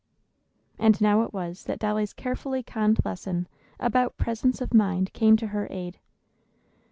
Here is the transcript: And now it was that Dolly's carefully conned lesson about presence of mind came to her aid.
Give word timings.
And 0.79 0.99
now 0.99 1.21
it 1.21 1.31
was 1.31 1.65
that 1.65 1.77
Dolly's 1.77 2.11
carefully 2.11 2.63
conned 2.63 3.05
lesson 3.05 3.47
about 3.79 4.17
presence 4.17 4.59
of 4.59 4.73
mind 4.73 5.13
came 5.13 5.37
to 5.37 5.45
her 5.53 5.67
aid. 5.69 5.99